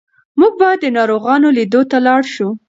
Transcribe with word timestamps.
موږ 0.39 0.53
باید 0.61 0.79
د 0.83 0.87
ناروغانو 0.97 1.47
لیدو 1.57 1.81
ته 1.91 1.97
لاړ 2.07 2.21
شو. 2.33 2.49